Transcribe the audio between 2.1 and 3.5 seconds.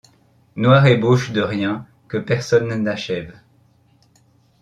personne n’achève!